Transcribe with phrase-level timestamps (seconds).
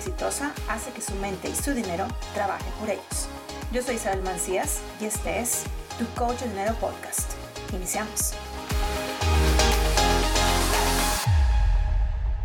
[0.00, 3.28] exitosa hace que su mente y su dinero trabajen por ellos.
[3.70, 5.64] Yo soy Isabel Mancías y este es
[5.98, 7.32] Tu Coach de Dinero Podcast.
[7.74, 8.32] Iniciamos.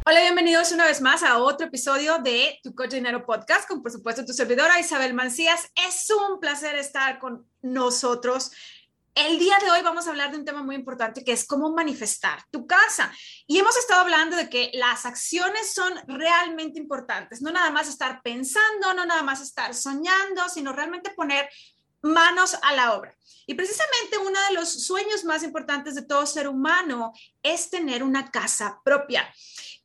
[0.05, 3.91] Hola, bienvenidos una vez más a otro episodio de Tu Coach Dinero Podcast con, por
[3.91, 5.71] supuesto, tu servidora Isabel Mancías.
[5.87, 8.51] Es un placer estar con nosotros
[9.15, 11.71] el día de hoy vamos a hablar de un tema muy importante que es cómo
[11.71, 13.11] manifestar tu casa.
[13.47, 18.21] Y hemos estado hablando de que las acciones son realmente importantes, no nada más estar
[18.21, 21.49] pensando, no nada más estar soñando, sino realmente poner
[22.01, 23.15] manos a la obra.
[23.47, 28.29] Y precisamente uno de los sueños más importantes de todo ser humano es tener una
[28.29, 29.33] casa propia.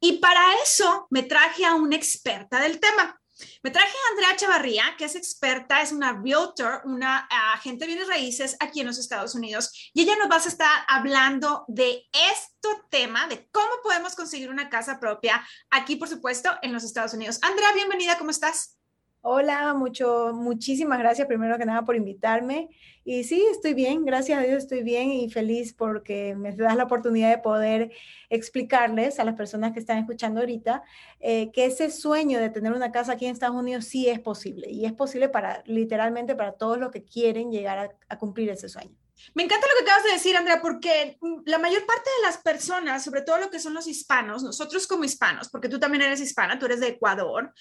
[0.01, 3.20] Y para eso me traje a una experta del tema.
[3.63, 8.09] Me traje a Andrea Chavarría, que es experta, es una realtor, una agente de bienes
[8.09, 12.69] raíces aquí en los Estados Unidos, y ella nos va a estar hablando de este
[12.91, 17.39] tema, de cómo podemos conseguir una casa propia aquí, por supuesto, en los Estados Unidos.
[17.43, 18.80] Andrea, bienvenida, ¿cómo estás?
[19.23, 22.71] Hola, mucho, muchísimas gracias primero que nada por invitarme.
[23.05, 26.85] Y sí, estoy bien, gracias a Dios estoy bien y feliz porque me das la
[26.85, 27.93] oportunidad de poder
[28.31, 30.83] explicarles a las personas que están escuchando ahorita
[31.19, 34.71] eh, que ese sueño de tener una casa aquí en Estados Unidos sí es posible
[34.71, 38.97] y es posible para literalmente para todos los que quieren llegar a, cumplir ese sueño.
[39.35, 43.05] Me encanta lo que acabas de decir, Andrea, porque la mayor parte de las personas,
[43.05, 46.59] sobre todo lo que son los hispanos, nosotros como hispanos, porque tú también eres hispana,
[46.59, 47.53] tú eres de Ecuador,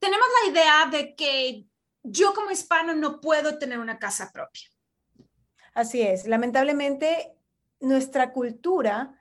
[0.00, 1.66] tenemos la idea de que
[2.02, 4.68] yo como hispano no puedo tener una casa propia.
[5.74, 7.34] Así es, lamentablemente
[7.78, 9.14] nuestra cultura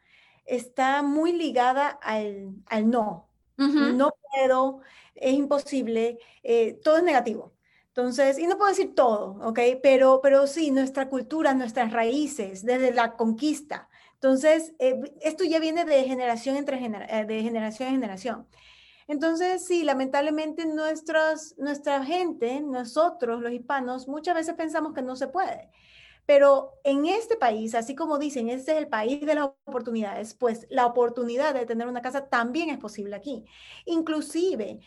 [0.46, 3.28] está muy ligada al, no.
[3.58, 4.80] No puedo,
[5.16, 7.54] es imposible, eh, todo es negativo.
[7.88, 9.60] Entonces, y no puedo decir todo, ¿ok?
[9.84, 13.90] Pero, pero sí, nuestra cultura, nuestras raíces, desde la conquista.
[14.14, 18.48] Entonces, eh, esto ya viene de generación entre eh, de generación en generación.
[19.10, 25.28] Entonces, sí, lamentablemente nuestros, nuestra gente, nosotros los hispanos, muchas veces pensamos que no se
[25.28, 25.72] puede.
[26.28, 30.68] Pero en este país, así como dicen, este es el país de las oportunidades, pues
[30.70, 33.46] la oportunidad de tener una casa también es posible aquí.
[33.86, 34.80] Inclusive,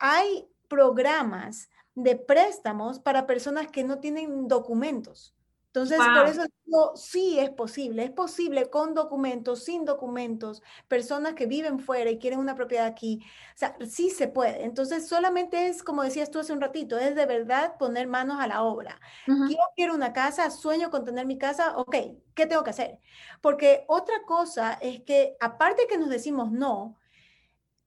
[0.00, 5.36] hay programas de préstamos para personas que no tienen documentos.
[5.72, 11.46] Entonces, por eso digo, sí es posible, es posible con documentos, sin documentos, personas que
[11.46, 13.20] viven fuera y quieren una propiedad aquí,
[13.54, 14.64] o sea, sí se puede.
[14.64, 18.48] Entonces, solamente es, como decías tú hace un ratito, es de verdad poner manos a
[18.48, 19.00] la obra.
[19.44, 21.96] Yo quiero una casa, sueño con tener mi casa, ok,
[22.34, 22.98] ¿qué tengo que hacer?
[23.40, 26.99] Porque otra cosa es que, aparte que nos decimos no,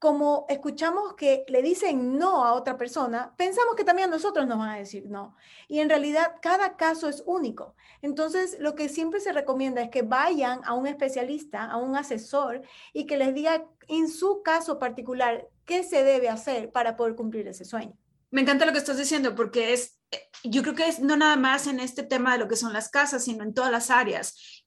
[0.04, 4.58] como escuchamos que le dicen no a otra persona, pensamos que también a nosotros nos
[4.58, 5.38] van a decir no.
[5.70, 7.74] Y en realidad cada caso es único.
[8.02, 12.64] Entonces, lo que siempre se recomienda es que vayan a un especialista, a un asesor,
[12.92, 17.48] y que les diga en su caso particular qué se debe hacer para poder cumplir
[17.48, 17.98] ese sueño.
[18.30, 20.02] Me encanta lo que estás diciendo porque es,
[20.44, 22.90] yo creo que es no nada más en este tema de lo que son las
[22.90, 24.63] casas, sino en todas las áreas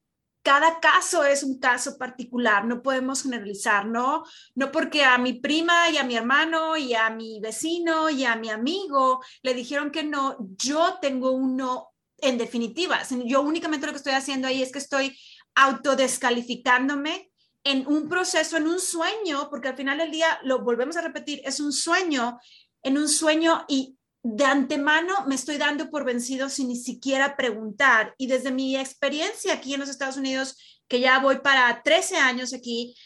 [0.47, 4.23] cada caso es un caso particular, no podemos generalizar, ¿no?
[4.55, 8.37] No porque a mi prima y a mi hermano y a mi vecino y a
[8.37, 13.03] mi amigo le dijeron que no, yo tengo uno en definitiva.
[13.25, 15.19] Yo únicamente lo que estoy haciendo ahí es que estoy
[15.57, 17.33] autodescalificándome
[17.65, 21.41] en un proceso, en un sueño, porque al final del día, lo volvemos a repetir,
[21.45, 22.39] es un sueño,
[22.85, 23.96] en un sueño y
[24.29, 28.15] de antemano me estoy dando por vencido sin ni siquiera preguntar.
[28.19, 32.53] Y desde mi experiencia aquí en los Estados Unidos, que ya voy para 13 años
[32.53, 32.97] aquí,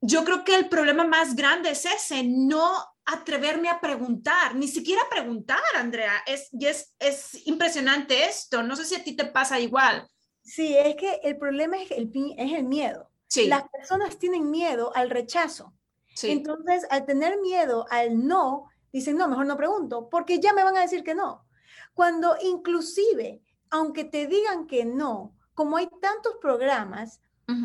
[0.00, 2.72] yo creo que el problema más grande es ese, no
[3.04, 6.22] atreverme a preguntar, ni siquiera preguntar, Andrea.
[6.26, 8.62] Es, y es, es impresionante esto.
[8.62, 10.08] No sé si a ti te pasa igual.
[10.42, 13.10] Sí, es que el problema es el, es el miedo.
[13.26, 13.46] Sí.
[13.46, 15.74] Las personas tienen miedo al rechazo.
[16.14, 16.30] Sí.
[16.30, 20.76] Entonces, al tener miedo al no, dicen, no, mejor no pregunto, porque ya me van
[20.76, 21.46] a decir que no.
[21.94, 27.20] Cuando inclusive, aunque te digan que no, como hay tantos programas,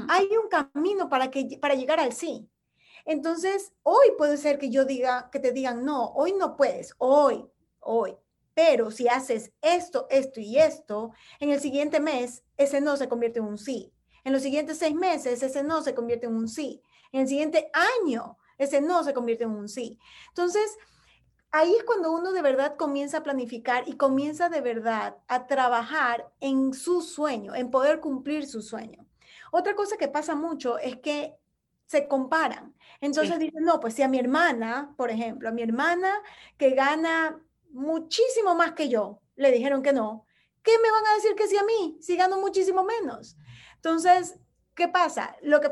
[0.09, 2.49] hay un camino para, que, para llegar al sí.
[3.05, 7.45] Entonces, hoy puede ser que yo diga, que te digan, no, hoy no puedes, hoy,
[7.79, 8.17] hoy.
[8.55, 13.39] Pero si haces esto, esto y esto, en el siguiente mes, ese no se convierte
[13.39, 13.93] en un sí.
[14.23, 16.81] En los siguientes seis meses, ese no se convierte en un sí.
[17.11, 17.69] En el siguiente
[18.01, 19.99] año, ese no se convierte en un sí.
[20.29, 20.75] Entonces,
[21.55, 26.29] ahí es cuando uno de verdad comienza a planificar y comienza de verdad a trabajar
[26.41, 29.05] en su sueño, en poder cumplir su sueño.
[29.53, 31.33] Otra cosa que pasa mucho es que
[31.85, 32.75] se comparan.
[32.99, 36.21] Entonces dicen, no, pues si a mi hermana, por ejemplo, a mi hermana
[36.57, 37.41] que gana
[37.71, 40.25] muchísimo más que yo, le dijeron que no,
[40.61, 43.37] ¿qué me van a decir que sí a mí si gano muchísimo menos?
[43.75, 44.37] Entonces,
[44.73, 45.37] ¿qué pasa?
[45.41, 45.71] Lo que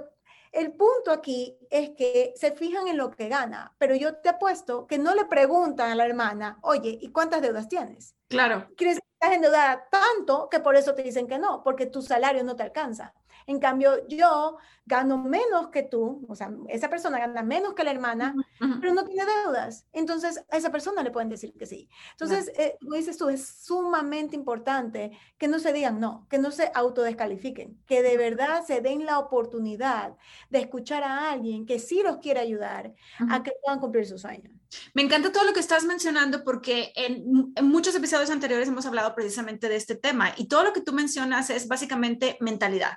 [0.53, 4.85] el punto aquí es que se fijan en lo que gana, pero yo te apuesto
[4.87, 8.15] que no le preguntan a la hermana, oye, ¿y cuántas deudas tienes?
[8.29, 8.67] Claro.
[8.77, 11.63] ¿Quieres que estás endeudada tanto que por eso te dicen que no?
[11.63, 13.13] Porque tu salario no te alcanza.
[13.47, 17.91] En cambio, yo gano menos que tú, o sea, esa persona gana menos que la
[17.91, 18.35] hermana,
[18.81, 19.85] pero no tiene deudas.
[19.93, 21.89] Entonces, a esa persona le pueden decir que sí.
[22.11, 26.51] Entonces, eh, como dices tú, es sumamente importante que no se digan no, que no
[26.51, 30.15] se autodescalifiquen, que de verdad se den la oportunidad
[30.49, 32.93] de escuchar a alguien que sí los quiere ayudar
[33.29, 34.51] a que puedan cumplir sus sueños.
[34.93, 39.13] Me encanta todo lo que estás mencionando porque en, en, muchos episodios anteriores hemos hablado
[39.13, 42.93] precisamente de este tema y todo lo que tú mencionas es básicamente mentalidad.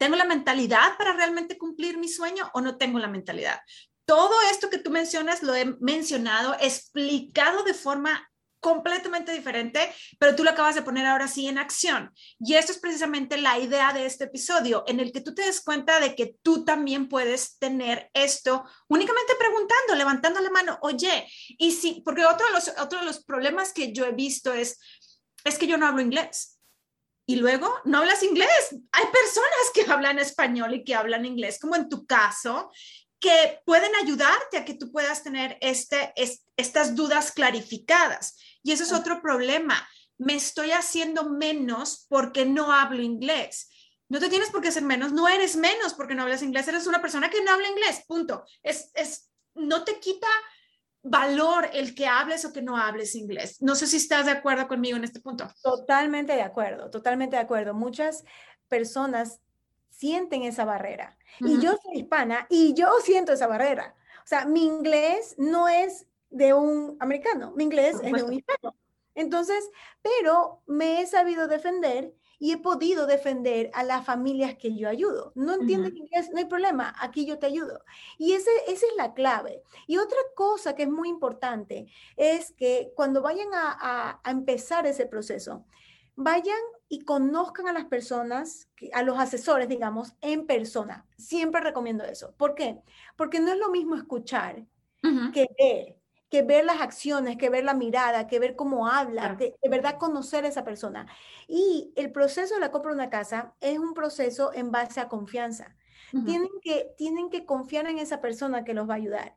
[0.00, 3.60] ¿Tengo la mentalidad para realmente cumplir mi sueño o no tengo la mentalidad?
[4.06, 8.26] Todo esto que tú mencionas lo he mencionado, explicado de forma
[8.60, 12.14] completamente diferente, pero tú lo acabas de poner ahora sí en acción.
[12.38, 15.60] Y esto es precisamente la idea de este episodio, en el que tú te des
[15.60, 21.72] cuenta de que tú también puedes tener esto únicamente preguntando, levantando la mano, oye, y
[21.72, 24.78] sí, porque otro de los, otro de los problemas que yo he visto es,
[25.44, 26.59] es que yo no hablo inglés.
[27.30, 28.74] Y luego, no hablas inglés.
[28.90, 32.72] Hay personas que hablan español y que hablan inglés, como en tu caso,
[33.20, 36.12] que pueden ayudarte a que tú puedas tener este,
[36.56, 38.36] estas dudas clarificadas.
[38.64, 39.88] Y eso es otro problema.
[40.18, 43.70] Me estoy haciendo menos porque no hablo inglés.
[44.08, 46.88] No te tienes por qué ser menos, no eres menos porque no hablas inglés, eres
[46.88, 48.44] una persona que no habla inglés, punto.
[48.60, 50.26] Es, es, no te quita
[51.02, 53.60] valor el que hables o que no hables inglés.
[53.62, 55.48] No sé si estás de acuerdo conmigo en este punto.
[55.62, 57.74] Totalmente de acuerdo, totalmente de acuerdo.
[57.74, 58.24] Muchas
[58.68, 59.40] personas
[59.90, 61.16] sienten esa barrera.
[61.40, 63.94] Y yo soy hispana y yo siento esa barrera.
[64.24, 68.76] O sea, mi inglés no es de un americano, mi inglés es de un hispano.
[69.14, 69.68] Entonces,
[70.02, 75.30] pero me he sabido defender y he podido defender a las familias que yo ayudo.
[75.34, 77.84] No entienden inglés, no hay problema, aquí yo te ayudo.
[78.16, 79.62] Y ese, esa es la clave.
[79.86, 85.66] Y otra cosa que es muy importante es que cuando vayan a, empezar ese proceso,
[86.16, 86.58] vayan
[86.88, 91.06] y conozcan a las personas, a los asesores, digamos, en persona.
[91.18, 92.34] Siempre recomiendo eso.
[92.38, 92.80] ¿Por qué?
[93.16, 94.64] Porque no es lo mismo escuchar
[95.34, 95.99] que ver
[96.30, 99.98] que ver las acciones, que ver la mirada, que ver cómo habla, que de verdad
[99.98, 101.06] conocer a esa persona.
[101.48, 105.08] Y el proceso de la compra de una casa es un proceso en base a
[105.08, 105.76] confianza.
[106.24, 109.36] tienen, que, tienen que confiar en esa persona que los va a ayudar.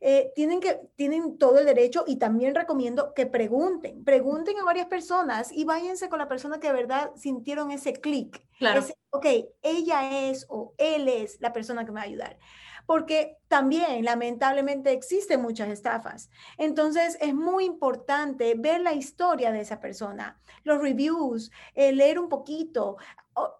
[0.00, 4.86] Eh, tienen, que, tienen todo el derecho y también recomiendo que pregunten, pregunten a varias
[4.86, 8.46] personas y váyanse con la persona que de verdad sintieron ese clic.
[8.58, 8.84] Claro.
[9.10, 9.26] ok,
[9.62, 12.38] ella es o él es la persona que me va a ayudar
[12.88, 16.30] porque también lamentablemente existen muchas estafas.
[16.56, 22.30] Entonces es muy importante ver la historia de esa persona, los reviews, eh, leer un
[22.30, 22.96] poquito.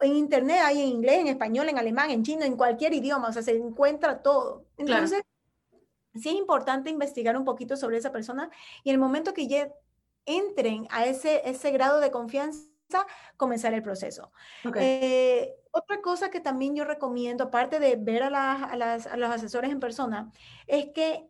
[0.00, 3.32] En internet hay en inglés, en español, en alemán, en chino, en cualquier idioma, o
[3.34, 4.64] sea, se encuentra todo.
[4.78, 5.22] Entonces,
[6.14, 8.48] sí es importante investigar un poquito sobre esa persona
[8.82, 9.70] y en el momento que ya
[10.24, 12.66] entren a ese, ese grado de confianza,
[13.36, 14.32] comenzar el proceso.
[14.76, 19.70] Eh, otra cosa que también yo recomiendo, aparte de ver a, las, a, los asesores
[19.70, 20.32] en persona,
[20.66, 21.28] es que,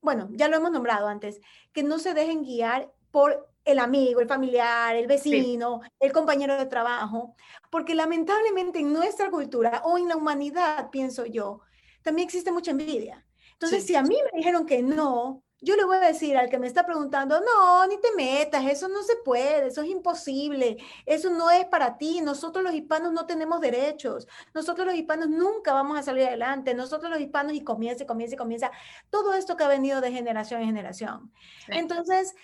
[0.00, 1.40] bueno, ya lo hemos nombrado antes,
[1.72, 6.66] que no se dejen guiar por el amigo, el familiar, el vecino, el compañero de
[6.66, 7.34] trabajo,
[7.70, 11.60] porque lamentablemente en nuestra cultura o en la humanidad, pienso yo,
[12.02, 13.26] también existe mucha envidia.
[13.52, 16.58] Entonces, si a mí me dijeron que no, yo le voy a decir al que
[16.58, 21.30] me está preguntando, no, ni te metas, eso no se puede, eso es imposible, eso
[21.30, 25.98] no es para ti, nosotros los hispanos no tenemos derechos, nosotros los hispanos nunca vamos
[25.98, 28.70] a salir adelante, nosotros los hispanos y comienza, comienza, comienza,
[29.10, 31.32] todo esto que ha venido de generación en generación.
[31.66, 32.36] Entonces,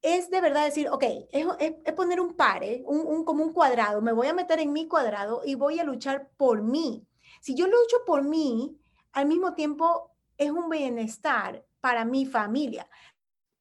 [0.00, 4.00] es de verdad decir, ok, es, es, poner un pare, un, un, como un cuadrado,
[4.00, 7.06] me voy a meter en mi cuadrado y voy a luchar por mí.
[7.40, 8.78] Si yo lucho por mí,
[9.12, 12.88] al mismo tiempo es un bienestar para mi familia.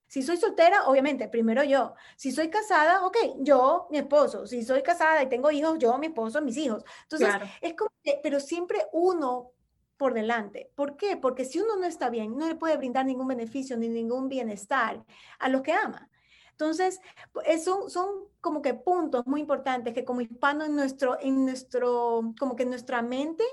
[0.08, 1.96] Si soy soltera, obviamente, primero yo.
[2.16, 4.46] Si soy casada, ok, yo, mi esposo.
[4.46, 6.84] Si soy casada y tengo hijos, yo, mi esposo, mis hijos.
[7.04, 7.30] Entonces,
[7.62, 9.54] es como, pero siempre uno
[9.98, 10.70] por delante.
[10.76, 11.18] ¿Por qué?
[11.18, 15.04] Porque si uno no está bien, no le puede brindar ningún beneficio ni ningún bienestar
[15.40, 16.10] a los que ama.
[16.52, 17.00] Entonces,
[17.64, 22.56] son, son como que puntos muy importantes que como hispano en nuestro, en nuestro, como
[22.56, 23.46] que en nuestra mente,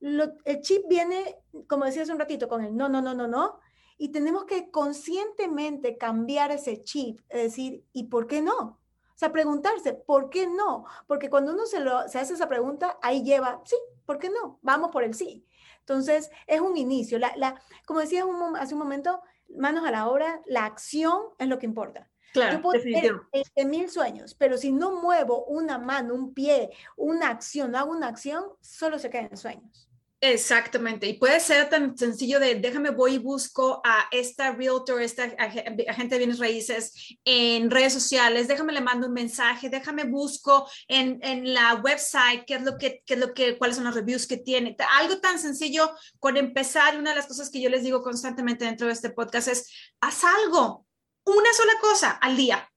[0.00, 1.36] el chip viene,
[1.68, 3.60] como decía hace un ratito, con el no, no, no, no, no,
[4.00, 8.58] y tenemos que conscientemente cambiar ese chip, es decir, ¿y por qué no?
[8.58, 8.78] O
[9.14, 10.86] sea, preguntarse, ¿por qué no?
[11.06, 13.76] Porque cuando uno se, lo, se hace esa pregunta, ahí lleva, sí,
[14.06, 14.58] ¿por qué no?
[14.62, 15.44] Vamos por el sí.
[15.80, 17.18] Entonces, es un inicio.
[17.18, 18.24] La, la, como decía
[18.58, 19.20] hace un momento,
[19.54, 22.08] manos a la obra, la acción es lo que importa.
[22.32, 23.20] Claro, Yo puedo tener
[23.66, 28.08] mil sueños, pero si no muevo una mano, un pie, una acción, no hago una
[28.08, 29.89] acción, solo se quedan sueños.
[30.22, 35.24] Exactamente, y puede ser tan sencillo de déjame voy y busco a esta realtor, esta
[35.24, 41.20] agente de bienes raíces en redes sociales, déjame le mando un mensaje, déjame busco en,
[41.22, 44.26] en la website qué es lo que, qué es lo que, cuáles son los reviews
[44.26, 44.76] que tiene.
[44.98, 48.88] Algo tan sencillo con empezar, una de las cosas que yo les digo constantemente dentro
[48.88, 49.70] de este podcast es,
[50.02, 50.86] haz algo,
[51.24, 52.70] una sola cosa al día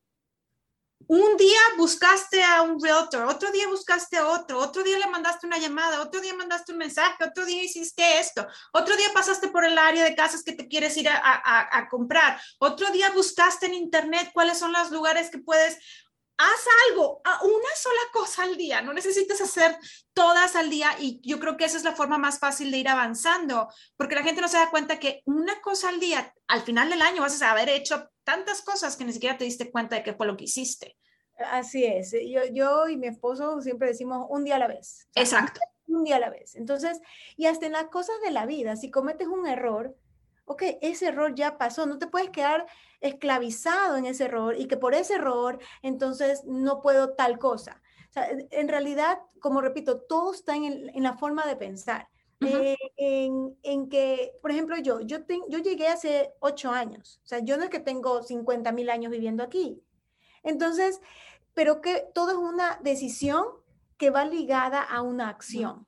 [1.13, 5.45] un día buscaste a un realtor, otro día buscaste a otro, otro día le mandaste
[5.45, 9.63] una llamada, otro día mandaste un mensaje, otro día hiciste esto, otro día pasaste por
[9.63, 14.31] el área de casas que te quieres ir a, comprar, otro día buscaste en internet
[14.33, 15.77] cuáles son los lugares que puedes
[16.35, 19.77] haz algo, una sola cosa al día, no necesitas hacer
[20.13, 22.89] todas al día y yo creo que esa es la forma más fácil de ir
[22.89, 23.67] avanzando,
[23.97, 27.03] porque la gente no se da cuenta que una cosa al día, al final del
[27.03, 30.15] año vas a haber hecho tantas cosas que ni siquiera te diste cuenta de qué
[30.15, 30.97] fue lo que hiciste.
[31.37, 35.07] Así es, yo, yo y mi esposo siempre decimos un día a la vez.
[35.15, 35.59] Exacto.
[35.87, 36.55] Un día a la vez.
[36.55, 37.01] Entonces,
[37.35, 39.95] y hasta en las cosas de la vida, si cometes un error,
[40.45, 42.65] ok, ese error ya pasó, no te puedes quedar
[43.01, 47.81] esclavizado en ese error y que por ese error entonces no puedo tal cosa.
[48.09, 52.07] O sea, en realidad, como repito, todo está en, en la forma de pensar.
[52.45, 57.39] Eh, en, en, que, por ejemplo, yo, yo, yo llegué hace ocho años, o sea,
[57.39, 59.81] yo no es que tengo 50 mil años viviendo aquí.
[60.43, 61.01] Entonces,
[61.53, 63.45] pero que todo es una decisión
[63.97, 65.87] que va ligada a una acción.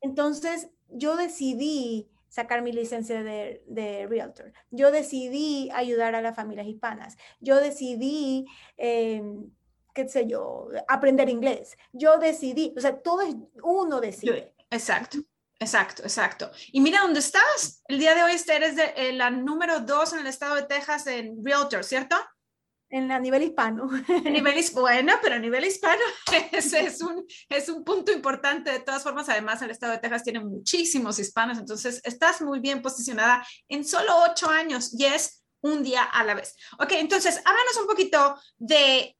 [0.00, 4.52] Entonces, yo decidí sacar mi licencia de, de, Realtor.
[4.70, 7.16] Yo decidí ayudar a las familias hispanas.
[7.38, 8.46] Yo decidí,
[8.76, 9.50] em,
[9.94, 11.76] qué sé yo, aprender inglés.
[11.92, 14.52] Yo decidí, o sea, todo es uno decide.
[14.70, 15.18] Exacto.
[15.60, 16.50] Exacto, exacto.
[16.72, 17.82] Y mira dónde estás.
[17.86, 21.06] El día de hoy eres de, eh, la número dos en el estado de Texas
[21.06, 22.16] en Realtor, ¿cierto?
[22.94, 23.90] En a nivel hispano.
[23.90, 26.00] A nivel bueno, pero a nivel hispano
[26.52, 28.70] ese es un, es un punto importante.
[28.70, 32.82] De todas formas, además, el estado de Texas tiene muchísimos hispanos, entonces estás muy bien
[32.82, 36.54] posicionada en solo ocho años y es un día a la vez.
[36.78, 39.16] Ok, entonces, háblanos un poquito de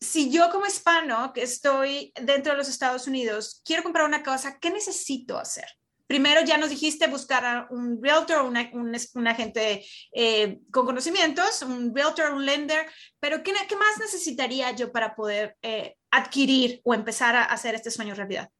[0.00, 4.58] si yo como hispano que estoy dentro de los Estados Unidos quiero comprar una casa,
[4.58, 5.66] ¿qué necesito hacer?
[6.08, 11.62] Primero ya nos dijiste buscar a un realtor, una, un, un, agente eh, con conocimientos,
[11.62, 12.86] un realtor, un lender,
[13.20, 17.90] pero ¿qué, qué más necesitaría yo para poder eh, adquirir o empezar a hacer este
[17.90, 18.50] sueño realidad?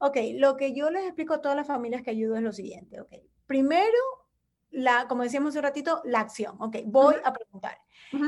[0.00, 3.00] Ok, lo que yo les explico a todas las familias que ayudo es lo siguiente,
[3.00, 3.12] ok.
[3.46, 3.98] Primero,
[4.70, 7.78] la, como decíamos hace un ratito, la acción, ok, voy a preguntar.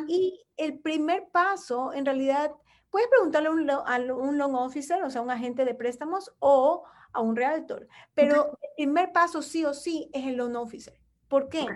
[0.07, 2.53] Y el primer paso, en realidad,
[2.91, 6.85] puedes preguntarle a un, a un loan officer, o sea, un agente de préstamos, o
[7.15, 7.89] a un realtor.
[8.15, 11.01] Pero el primer paso sí o sí es el loan officer.
[11.29, 11.67] ¿Por qué?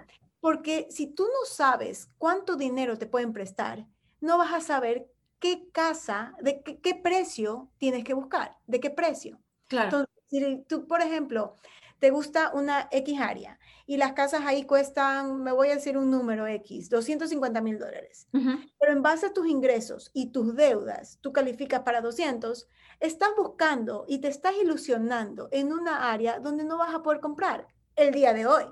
[0.40, 3.87] Porque si tú no sabes cuánto dinero te pueden prestar,
[4.21, 9.38] no vas a saber qué casa, de qué, precio tienes que buscar, de qué precio.
[9.68, 9.87] Claro.
[9.87, 11.54] Entonces, si tú, por ejemplo,
[11.98, 16.10] te gusta una X área y las casas ahí cuestan, me voy a decir un
[16.10, 18.28] número X, 250 mil dólares.
[18.32, 22.68] Pero en base a tus ingresos y tus deudas, tú calificas para 200,
[23.00, 27.66] estás buscando y te estás ilusionando en una área donde no vas a poder comprar
[27.96, 28.64] el día de hoy.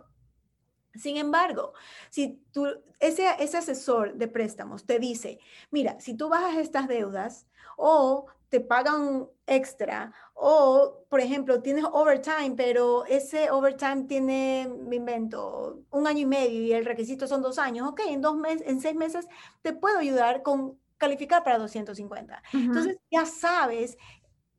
[0.94, 1.72] Sin embargo,
[2.10, 2.66] si tú,
[3.00, 5.38] ese, ese asesor de préstamos te dice,
[5.70, 8.26] mira, si tú bajas estas deudas o
[8.56, 16.06] te pagan extra o, por ejemplo, tienes overtime, pero ese overtime tiene, me invento, un
[16.06, 18.96] año y medio y el requisito son dos años, ok, en, dos meses, en seis
[18.96, 19.28] meses
[19.60, 22.42] te puedo ayudar con calificar para 250.
[22.54, 23.98] Entonces ya sabes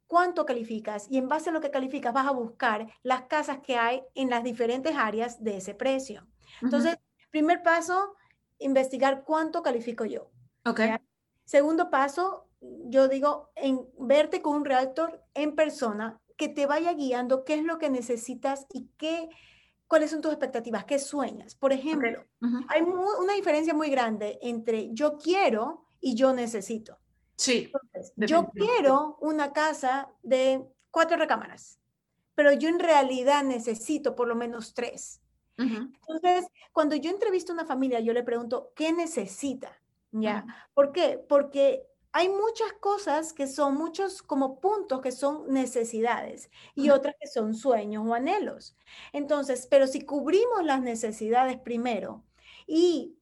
[0.05, 3.77] cuánto calificas y en base a lo que calificas vas a buscar las casas que
[3.77, 6.27] hay en las diferentes áreas de ese precio.
[6.61, 6.99] Entonces,
[7.31, 8.13] primer paso,
[8.59, 10.29] investigar cuánto califico yo.
[10.65, 10.81] Ok.
[11.45, 17.43] Segundo paso, yo digo, en verte con un realtor en persona que te vaya guiando
[17.43, 19.29] qué es lo que necesitas y qué,
[19.87, 21.55] cuáles son tus expectativas, qué sueñas.
[21.55, 22.23] Por ejemplo,
[22.69, 26.99] hay una diferencia muy grande entre yo quiero y yo necesito.
[27.35, 27.71] Sí.
[28.15, 31.79] yo quiero una casa de cuatro recámaras,
[32.33, 35.21] pero yo en realidad necesito por lo menos tres.
[35.59, 39.71] Entonces, cuando yo entrevisto a una familia, yo le pregunto, ¿qué necesita?
[40.11, 40.45] ¿Ya?
[40.75, 41.23] ¿Por qué?
[41.27, 47.27] Porque hay muchas cosas que son muchos como puntos que son necesidades y otras que
[47.27, 48.75] son sueños o anhelos.
[49.13, 52.23] Entonces, pero si cubrimos las necesidades primero
[52.65, 53.19] y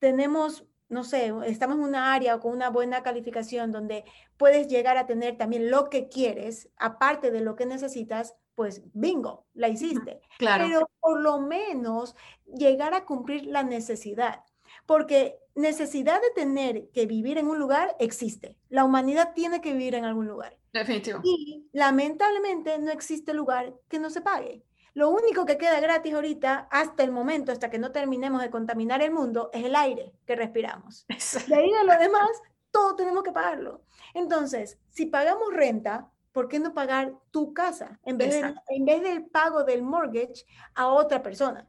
[0.00, 4.04] tenemos, no sé, estamos en una área con una buena calificación donde
[4.36, 9.46] puedes llegar a tener también lo que quieres, aparte de lo que necesitas, pues bingo,
[9.54, 10.20] la hiciste.
[10.38, 10.64] Claro.
[10.66, 12.16] Pero por lo menos
[12.52, 14.42] llegar a cumplir la necesidad.
[14.84, 18.56] Porque necesidad de tener que vivir en un lugar existe.
[18.68, 20.58] La humanidad tiene que vivir en algún lugar.
[20.72, 21.20] Definitivo.
[21.22, 24.64] Y lamentablemente no existe lugar que no se pague.
[24.94, 29.02] Lo único que queda gratis ahorita, hasta el momento, hasta que no terminemos de contaminar
[29.02, 31.06] el mundo, es el aire que respiramos.
[31.48, 32.30] De ahí a lo demás,
[32.70, 33.82] todo tenemos que pagarlo.
[34.12, 39.26] Entonces, si pagamos renta, ¿por qué no pagar tu casa en vez, en vez del
[39.26, 40.44] pago del mortgage
[40.74, 41.68] a otra persona?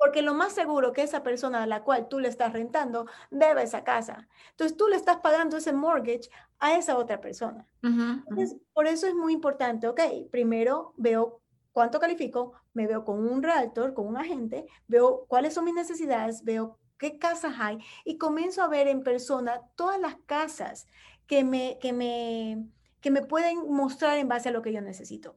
[0.00, 3.62] Porque lo más seguro que esa persona a la cual tú le estás rentando debe
[3.62, 4.26] esa casa.
[4.52, 7.68] Entonces tú le estás pagando ese mortgage a esa otra persona.
[7.82, 11.42] Entonces, por eso es muy importante, ok, primero veo
[11.72, 16.44] cuánto califico, me veo con un realtor, con un agente, veo cuáles son mis necesidades,
[16.44, 20.86] veo qué casas hay y comienzo a ver en persona todas las casas
[21.26, 22.66] que me, que me,
[23.00, 25.36] que me pueden mostrar en base a lo que yo necesito.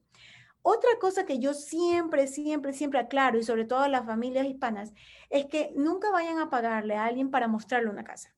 [0.64, 4.94] Otra cosa que yo siempre, siempre, siempre aclaro, y sobre todo a las familias hispanas,
[5.30, 8.34] es que nunca vayan a pagarle a alguien para mostrarle una casa.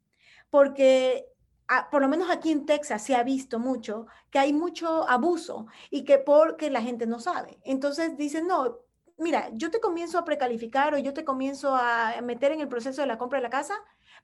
[0.49, 1.27] Porque
[1.67, 5.67] ah, por lo menos aquí en Texas se ha visto mucho que hay mucho abuso
[5.89, 7.59] y que porque la gente no sabe.
[7.63, 8.79] Entonces dicen, no,
[9.17, 13.01] mira, yo te comienzo a precalificar o yo te comienzo a meter en el proceso
[13.01, 13.75] de la compra de la casa,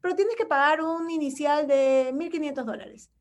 [0.01, 3.11] pero tienes que pagar un inicial de 1.500 dólares.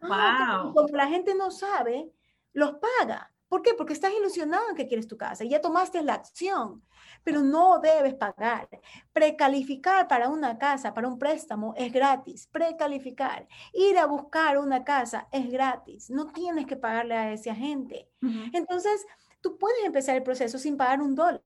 [0.00, 0.12] Wow.
[0.12, 2.10] Ah, como la gente no sabe,
[2.52, 3.32] los paga.
[3.50, 3.74] ¿Por qué?
[3.74, 6.84] Porque estás ilusionado en que quieres tu casa y ya tomaste la acción,
[7.24, 8.68] pero no debes pagar.
[9.12, 12.46] Precalificar para una casa, para un préstamo, es gratis.
[12.46, 13.48] Precalificar.
[13.72, 16.10] Ir a buscar una casa es gratis.
[16.10, 18.08] No tienes que pagarle a ese agente.
[18.52, 19.04] Entonces,
[19.40, 21.42] tú puedes empezar el proceso sin pagar un dólar.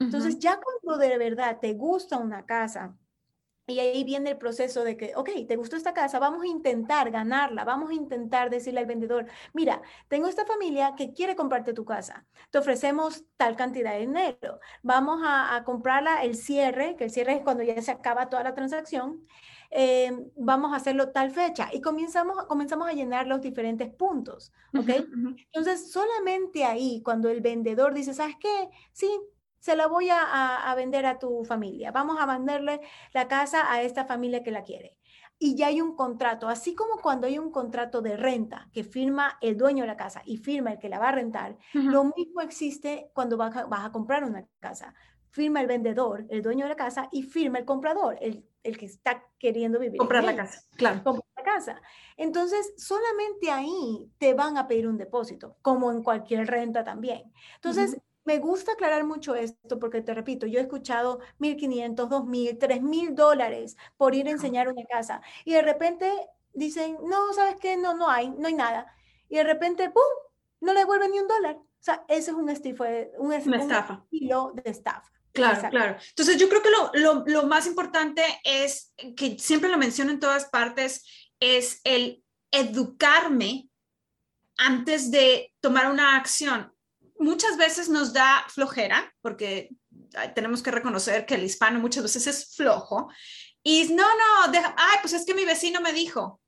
[0.00, 2.98] Entonces, ya cuando de verdad te gusta una casa,
[3.68, 7.10] y ahí viene el proceso de que, ok, te gustó esta casa, vamos a intentar
[7.10, 11.84] ganarla, vamos a intentar decirle al vendedor, mira, tengo esta familia que quiere comprarte tu
[11.84, 17.34] casa, te ofrecemos tal cantidad de dinero, vamos a, comprarla el cierre, que el cierre
[17.34, 19.26] es cuando ya se acaba toda la transacción,
[19.70, 24.88] eh, vamos a hacerlo tal fecha y comenzamos, comenzamos a llenar los diferentes puntos, ¿ok?
[25.52, 28.70] Entonces, solamente ahí, cuando el vendedor dice, ¿sabes qué?
[28.92, 29.10] Sí,
[29.60, 31.90] se la voy a, vender a tu familia.
[31.90, 32.80] Vamos a venderle
[33.12, 34.96] la casa a esta familia que la quiere.
[35.40, 39.38] Y ya hay un contrato, así como cuando hay un contrato de renta que firma
[39.40, 42.40] el dueño de la casa y firma el que la va a rentar, lo mismo
[42.40, 44.94] existe cuando vas a, comprar una casa.
[45.30, 49.22] Firma el vendedor, el dueño de la casa, y firma el comprador, el, que está
[49.38, 49.98] queriendo vivir.
[49.98, 51.04] Comprar la casa, claro.
[51.04, 51.82] Comprar la casa.
[52.16, 57.32] Entonces, solamente ahí te van a pedir un depósito, como en cualquier renta también.
[57.56, 63.14] Entonces, me gusta aclarar mucho esto porque te repito, yo he escuchado 1.500, 2.000, 3.000
[63.14, 66.12] dólares por ir a enseñar una casa y de repente
[66.52, 67.78] dicen, no, ¿sabes qué?
[67.78, 68.94] No, no hay, no hay nada.
[69.30, 70.02] Y de repente, ¡pum!
[70.60, 71.56] No le devuelven ni un dólar.
[71.56, 72.84] O sea, ese es un, estifo,
[73.16, 74.02] un, estafa.
[74.04, 75.10] estilo de estafa.
[75.32, 75.96] Claro, claro.
[76.10, 80.20] Entonces yo creo que lo, lo, lo más importante es, que siempre lo menciono en
[80.20, 83.70] todas partes, es el educarme
[84.58, 86.74] antes de tomar una acción
[87.18, 89.70] muchas veces nos da flojera, porque
[90.34, 93.08] tenemos que reconocer que el hispano muchas veces es flojo.
[93.62, 96.40] Y no, no, deja, ay, pues es que mi vecino me dijo.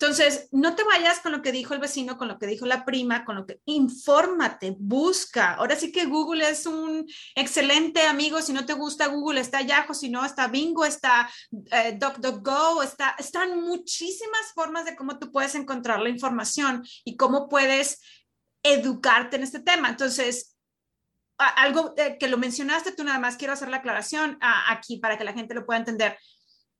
[0.00, 2.86] Entonces, no te vayas con lo que dijo el vecino, con lo que dijo la
[2.86, 5.56] prima, con lo que infórmate, busca.
[5.56, 8.40] Ahora sí que Google es un excelente amigo.
[8.40, 11.30] Si no te gusta Google, está Yahoo, si no, está Bingo, está
[11.70, 17.50] eh, DuckDuckGo, está, están muchísimas formas de cómo tú puedes encontrar la información y cómo
[17.50, 18.00] puedes
[18.62, 19.88] educarte en este tema.
[19.88, 20.56] Entonces,
[21.38, 25.24] algo eh, que lo mencionaste, tú nada más quiero hacer la aclaración aquí para que
[25.24, 26.18] la gente lo pueda entender.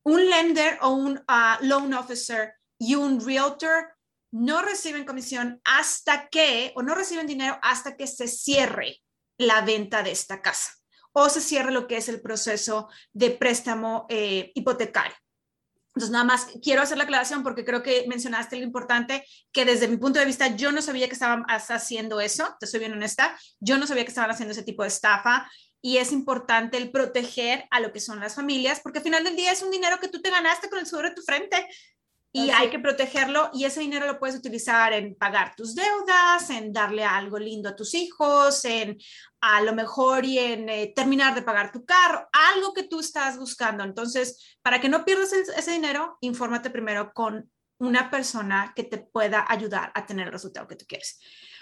[0.03, 3.95] Un lender o un ah, loan officer y un realtor
[4.33, 9.03] no reciben comisión hasta que, o no reciben dinero hasta que se cierre
[9.39, 10.73] la venta de esta casa
[11.13, 15.17] o se cierre lo que es el proceso de préstamo eh, hipotecario.
[15.95, 19.89] Entonces, nada más quiero hacer la aclaración porque creo que mencionaste lo importante, que desde
[19.89, 23.37] mi punto de vista yo no sabía que estaban haciendo eso, te soy bien honesta,
[23.59, 25.51] yo no sabía que estaban haciendo ese tipo de estafa
[25.83, 29.37] y es importante el proteger a lo que son las familias, porque al final del
[29.37, 31.67] día es un dinero que tú te ganaste con el sudor de tu frente
[32.33, 36.73] y hay que protegerlo y ese dinero lo puedes utilizar en pagar tus deudas, en
[36.73, 38.99] darle algo lindo a tus hijos, en
[39.41, 43.37] a lo mejor y en eh, terminar de pagar tu carro, algo que tú estás
[43.39, 43.83] buscando.
[43.83, 49.47] Entonces, para que no pierdas ese dinero, infórmate primero con una persona que te pueda
[49.49, 51.19] ayudar a tener el resultado que tú quieres.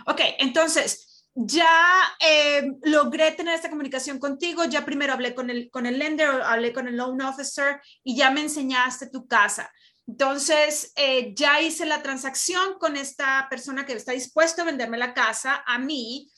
[0.07, 1.71] Ok, entonces, ya
[2.19, 6.73] eh, logré tener esta comunicación contigo, ya primero hablé con el, con el lender, hablé
[6.73, 9.71] con el loan officer y ya me enseñaste tu casa.
[10.09, 15.13] Entonces, eh, ya hice la transacción con esta persona que está dispuesto a venderme la
[15.13, 16.33] casa a mí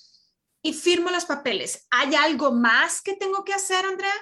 [0.61, 1.87] y firmo los papeles.
[1.89, 4.13] ¿Hay algo más que tengo que hacer, Andrea?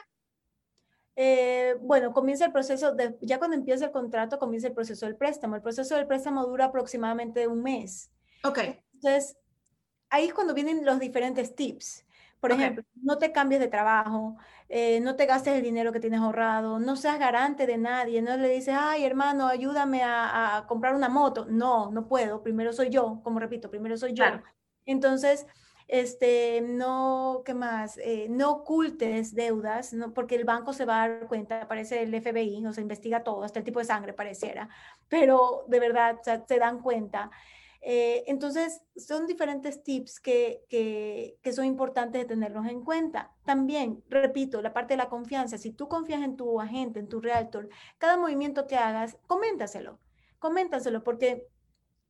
[1.16, 5.16] Eh, bueno, comienza el proceso, de, ya cuando empieza el contrato, comienza el proceso del
[5.16, 5.56] préstamo.
[5.56, 8.10] El proceso del préstamo dura aproximadamente un mes.
[8.44, 8.58] Ok.
[8.92, 9.34] Entonces,
[10.10, 12.04] ahí es cuando vienen los diferentes tips.
[12.40, 14.36] Por ejemplo, no te cambies de trabajo,
[14.68, 18.36] eh, no te gastes el dinero que tienes ahorrado, no seas garante de nadie, no
[18.36, 21.46] le dices, ay hermano, ayúdame a, comprar una moto.
[21.48, 24.24] No, no puedo, primero soy yo, como repito, primero soy yo.
[24.86, 25.46] Entonces,
[25.88, 27.98] este, no, ¿qué más?
[27.98, 30.12] Eh, no ocultes deudas, ¿no?
[30.12, 33.42] porque el banco se va a dar cuenta, aparece el FBI, o sea, investiga todo,
[33.42, 34.68] hasta el tipo de sangre pareciera,
[35.08, 37.30] pero de verdad se dan cuenta.
[37.90, 43.32] Eh, entonces, son diferentes tips que, que, que, son importantes de tenerlos en cuenta.
[43.46, 45.56] También, repito, la parte de la confianza.
[45.56, 49.98] Si tú confías en tu agente, en tu realtor, cada movimiento que hagas, coméntaselo.
[50.38, 51.48] Coméntaselo porque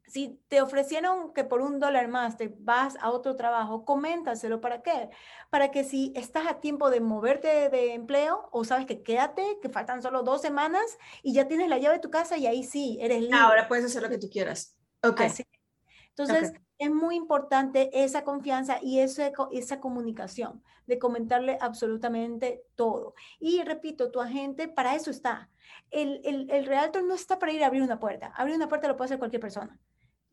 [0.02, 4.60] si te ofrecieron que por un dólar más te vas a otro trabajo, coméntaselo.
[4.60, 5.10] ¿Para qué?
[5.48, 9.68] Para que si estás a tiempo de moverte de empleo o sabes que quédate, que
[9.68, 12.98] faltan solo dos semanas y ya tienes la llave de tu casa y ahí sí,
[13.00, 13.38] eres libre.
[13.38, 14.74] Ahora puedes hacer lo que tú quieras.
[15.04, 15.20] Ok.
[16.18, 23.14] Entonces, es muy importante esa confianza y ese, esa comunicación de comentarle absolutamente todo.
[23.40, 25.50] Y repito, tu agente para eso está.
[25.90, 28.32] El, el, el realtor no está para ir a abrir una puerta.
[28.36, 29.78] Abrir una puerta lo puede hacer cualquier persona.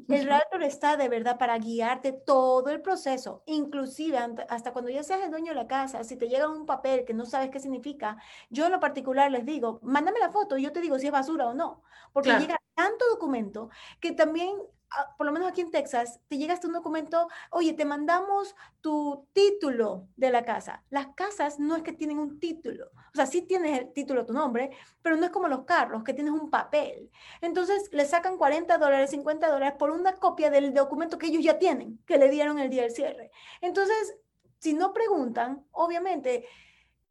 [0.08, 4.18] El realtor está de verdad para guiarte todo el proceso, inclusive
[4.50, 7.14] hasta cuando ya seas el dueño de la casa, si te llega un papel que
[7.14, 8.18] no sabes qué significa,
[8.50, 11.12] yo en lo particular les digo, mándame la foto y yo te digo si es
[11.12, 13.70] basura o no, porque llega tanto documento
[14.00, 14.58] que también
[15.18, 19.28] por lo menos aquí en Texas, te llega hasta un documento, oye, te mandamos tu
[19.34, 20.84] título de la casa.
[20.90, 24.34] Las casas no es que tienen un título, o sea, sí tienes el título, tu
[24.34, 24.72] nombre,
[25.02, 27.12] pero no es como los carros, que tienes un papel.
[27.42, 31.58] Entonces, le sacan 40 dólares, 50 dólares por una copia del documento que ellos ya
[31.58, 33.32] tienen, que le dieron el día del cierre.
[33.62, 34.18] Entonces,
[34.60, 36.48] si no preguntan, obviamente,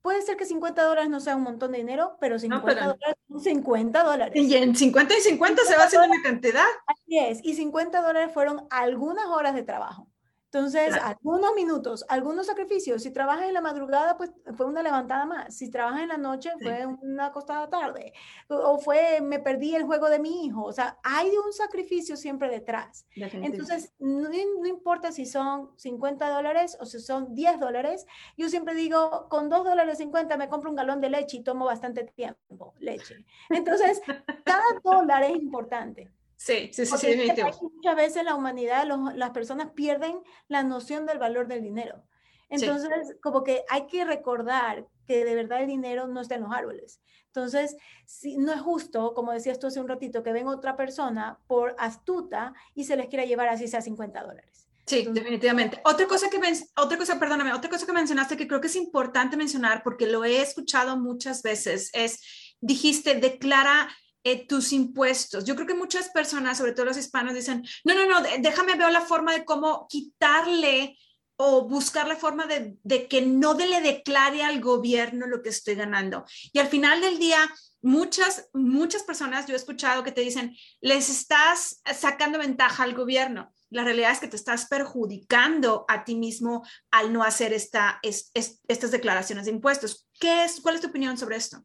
[0.04, 3.40] Puede ser que 50 dólares no sea un montón de dinero, pero 50 dólares son
[3.40, 4.36] 50 dólares.
[4.36, 6.66] Y en 50 y 50 se va haciendo una cantidad.
[6.86, 10.06] Así es, y 50 dólares fueron algunas horas de trabajo.
[10.54, 13.02] Entonces, algunos minutos, algunos sacrificios.
[13.02, 15.56] Si trabajas en la madrugada, pues fue una levantada más.
[15.56, 18.12] Si trabajas en la noche, fue una acostada tarde.
[18.48, 20.62] O fue, me perdí el juego de mi hijo.
[20.62, 23.04] O sea, hay un sacrificio siempre detrás.
[23.16, 28.06] Entonces, no, no, importa si son 50 dólares o si son 10 dólares.
[28.36, 31.64] Yo siempre digo, con 2 dólares 50 me compro un galón de leche y tomo
[31.64, 33.24] bastante tiempo leche.
[33.50, 34.00] Entonces,
[34.44, 36.12] cada dólar es importante.
[36.44, 41.48] Sí, sí, sí, sí Muchas veces la humanidad, las personas pierden la noción del valor
[41.48, 42.04] del dinero.
[42.50, 46.52] Entonces, como que hay que recordar que de verdad el dinero no está en los
[46.52, 47.00] árboles.
[47.28, 51.40] Entonces, si, no es justo, como decías tú hace un ratito, que venga otra persona
[51.46, 54.68] por astuta y se les quiera llevar así sea 50 dólares.
[54.86, 55.80] Sí, definitivamente.
[55.86, 56.38] Otra cosa que
[56.76, 60.26] otra cosa, perdóname, otra cosa que mencionaste que creo que es importante mencionar porque lo
[60.26, 62.20] he escuchado muchas veces es
[62.60, 63.88] dijiste declara
[64.24, 65.44] eh, tus impuestos.
[65.44, 68.90] Yo creo que muchas personas, sobre todo los hispanos, dicen, no, no, no, déjame ver
[68.90, 70.98] la forma de cómo quitarle
[71.36, 75.74] o buscar la forma de, de que no le declare al gobierno lo que estoy
[75.74, 76.24] ganando.
[76.52, 77.38] Y al final del día,
[77.82, 83.52] muchas, muchas personas, yo he escuchado que te dicen, les estás sacando ventaja al gobierno.
[83.68, 88.90] La realidad es que te estás perjudicando a ti mismo al no hacer esta, estas
[88.90, 90.08] declaraciones de impuestos.
[90.18, 91.64] ¿Qué es, ¿Cuál es tu opinión sobre esto?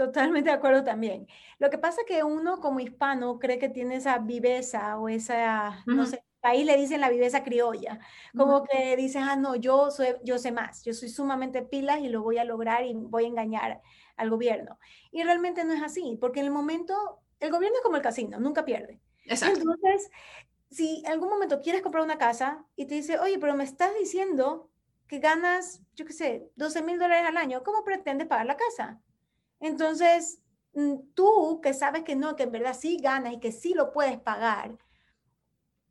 [0.00, 1.28] Totalmente de acuerdo también.
[1.58, 5.84] Lo que pasa es que uno como hispano cree que tiene esa viveza o esa,
[5.84, 7.98] no sé, ahí le dicen la viveza criolla,
[8.34, 12.08] como que dices, ah, no, yo, soy, yo sé más, yo soy sumamente pilas y
[12.08, 13.82] lo voy a lograr y voy a engañar
[14.16, 14.78] al gobierno.
[15.12, 18.40] Y realmente no es así, porque en el momento, el gobierno es como el casino,
[18.40, 19.02] nunca pierde.
[19.26, 19.60] Exacto.
[19.60, 20.10] Entonces,
[20.70, 23.92] si en algún momento quieres comprar una casa y te dice, oye, pero me estás
[23.98, 24.70] diciendo
[25.06, 29.02] que ganas, yo qué sé, 12 mil dólares al año, ¿cómo pretendes pagar la casa?
[29.60, 30.40] Entonces,
[30.74, 33.92] mm, tú que sabes que no, que en verdad sí ganas y que sí lo
[33.92, 34.78] puedes pagar,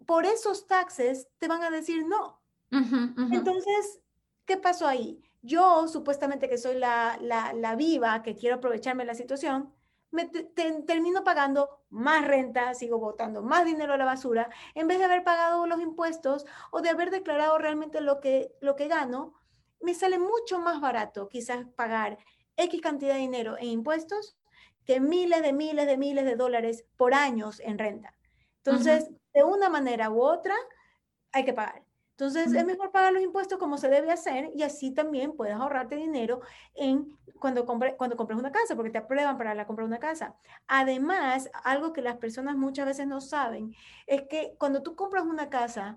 [0.06, 2.42] por esos taxes te van a decir no.
[2.72, 4.02] Entonces,
[4.46, 5.24] ¿qué pasó ahí?
[5.42, 9.74] Yo, supuestamente que soy la, la, viva, que quiero aprovecharme de la situación,
[10.12, 15.06] me termino pagando más renta, sigo botando más dinero a la basura, en vez de
[15.06, 19.36] haber pagado los impuestos o de haber declarado realmente lo que, lo que gano,
[19.82, 22.18] me sale mucho más barato quizás pagar
[22.60, 24.38] X cantidad de dinero en impuestos
[24.86, 28.14] que miles de miles de miles de dólares por años en renta.
[28.58, 30.56] Entonces, de una manera u otra,
[31.32, 31.84] hay que pagar.
[32.12, 35.96] Entonces, es mejor pagar los impuestos como se debe hacer y así también puedes ahorrarte
[35.96, 36.42] dinero
[36.76, 40.00] en cuando, compre, cuando compres una casa, porque te aprueban para la compra de una
[40.00, 40.36] casa.
[40.68, 43.74] Además, algo que las personas muchas veces no saben
[44.06, 45.96] es que cuando tú compras una casa,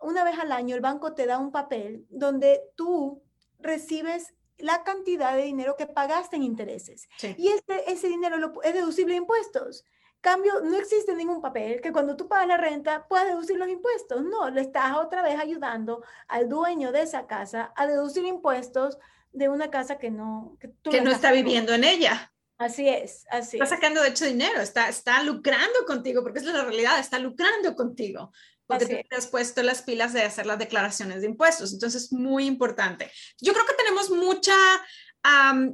[0.00, 3.22] una vez al año el banco te da un papel donde tú
[3.58, 7.08] recibes la cantidad de dinero que pagaste en intereses.
[7.36, 9.84] Y ese, ese dinero lo, es deducible de impuestos.
[10.20, 14.24] Cambio, no existe ningún papel que cuando tú pagas la renta puedas deducir los impuestos.
[14.24, 18.98] No, le estás otra vez ayudando al dueño de esa casa a deducir impuestos
[19.32, 22.32] de una casa que no, que, no está viviendo en ella.
[22.56, 23.56] Así es, así.
[23.56, 27.76] Está sacando de hecho dinero, está, está lucrando contigo, porque es la realidad, está lucrando
[27.76, 28.32] contigo,
[28.68, 31.72] porque tú te has puesto las pilas de hacer las declaraciones de impuestos.
[31.72, 33.10] Entonces, muy importante.
[33.40, 34.54] Yo creo que tenemos mucha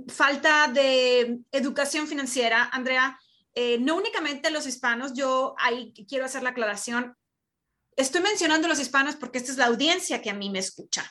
[0.08, 3.18] falta de educación financiera, Andrea.
[3.54, 7.16] Eh, no únicamente los hispanos, yo ahí quiero hacer la aclaración.
[7.96, 11.04] Estoy mencionando los hispanos porque esta es la audiencia que a mí me escucha.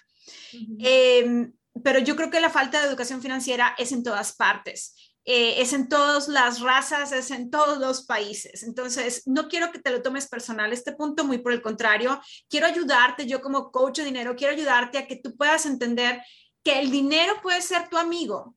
[0.80, 5.13] Em, pero yo creo que la falta de educación financiera es en todas partes.
[5.26, 8.64] Eh, es en todas las razas, es en todos los países.
[8.64, 12.68] Entonces, no quiero que te lo tomes personal este punto, muy por el contrario, quiero
[12.68, 16.22] ayudarte, yo como coach de dinero, quiero ayudarte a que tú puedas entender
[16.64, 18.56] que el dinero puede ser tu amigo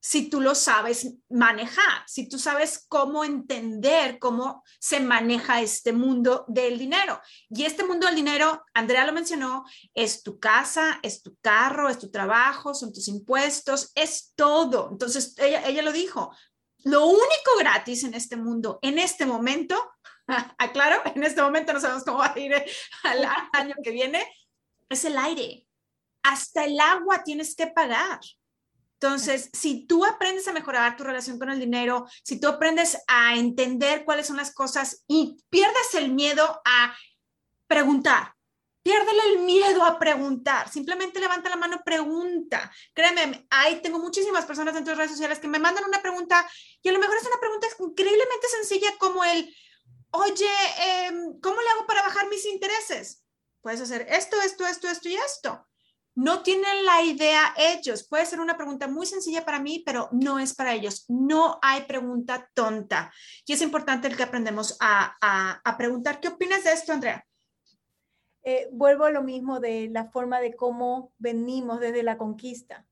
[0.00, 6.44] si tú lo sabes manejar, si tú sabes cómo entender cómo se maneja este mundo
[6.48, 7.20] del dinero.
[7.50, 11.98] Y este mundo del dinero, Andrea lo mencionó, es tu casa, es tu carro, es
[11.98, 14.88] tu trabajo, son tus impuestos, es todo.
[14.92, 16.30] Entonces, ella, ella lo dijo,
[16.84, 19.76] lo único gratis en este mundo, en este momento,
[20.58, 22.54] aclaro, en este momento no sabemos cómo va a ir
[23.02, 24.24] al año que viene,
[24.88, 25.66] es el aire
[26.26, 28.18] hasta el agua tienes que pagar.
[28.98, 33.36] Entonces, si tú aprendes a mejorar tu relación con el dinero, si tú aprendes a
[33.36, 36.96] entender cuáles son las cosas y pierdes el miedo a
[37.66, 38.34] preguntar,
[38.82, 42.72] piérdele el miedo a preguntar, simplemente levanta la mano, pregunta.
[42.94, 46.48] Créeme, ahí tengo muchísimas personas dentro de redes sociales que me mandan una pregunta
[46.80, 49.54] y a lo mejor es una pregunta increíblemente sencilla como el,
[50.12, 50.48] oye,
[50.80, 53.22] em, ¿cómo le hago para bajar mis intereses?
[53.60, 55.66] Puedes hacer esto, esto, esto, esto y esto
[56.16, 58.08] no tienen la idea ellos.
[58.08, 61.04] Puede ser una pregunta muy sencilla para mí, pero no es para ellos.
[61.08, 63.12] No hay pregunta tonta.
[63.46, 66.18] Y es importante el que aprendemos a, preguntar.
[66.18, 67.24] ¿Qué opinas de esto, Andrea?
[68.42, 72.86] Eh, vuelvo a lo mismo de la forma de cómo venimos desde la conquista.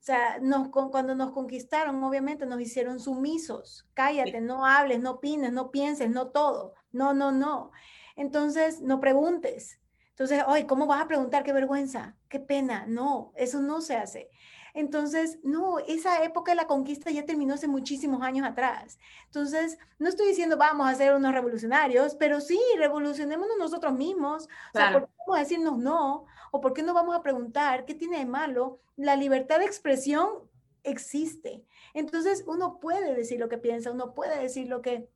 [0.00, 3.88] O sea, nos, cuando nos conquistaron, obviamente nos hicieron sumisos.
[3.94, 6.74] Cállate, no hables, no opines, no pienses, no todo.
[6.90, 7.70] No, no, no.
[8.16, 9.78] Entonces, no preguntes.
[10.16, 11.44] Entonces, ay, ¿cómo vas a preguntar?
[11.44, 12.86] Qué vergüenza, qué pena.
[12.88, 14.30] No, eso no se hace.
[14.72, 18.98] Entonces, no, esa época de la conquista ya terminó hace muchísimos años atrás.
[19.26, 24.48] Entonces, no estoy diciendo vamos a ser unos revolucionarios, pero sí, revolucionémonos nosotros mismos.
[24.72, 26.24] O sea, ¿por qué vamos a decirnos no?
[26.50, 28.80] ¿O por qué no vamos a preguntar qué tiene de malo?
[28.96, 30.30] La libertad de expresión
[30.82, 31.66] existe.
[31.92, 35.10] Entonces, uno puede decir lo que piensa, uno puede decir lo que,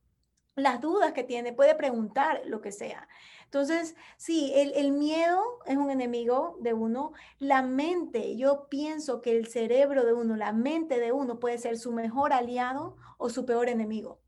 [0.55, 3.07] las dudas que tiene, puede preguntar lo que sea.
[3.45, 7.11] Entonces, sí, el, miedo es un enemigo de uno.
[7.37, 11.77] La mente, yo pienso que el cerebro de uno, la mente de uno puede ser
[11.77, 14.21] su mejor aliado o su peor enemigo.